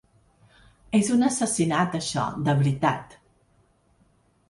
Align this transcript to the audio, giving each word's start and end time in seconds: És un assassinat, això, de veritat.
És 0.99 1.11
un 1.17 1.27
assassinat, 1.27 1.99
això, 2.01 2.25
de 2.49 2.59
veritat. 2.65 3.17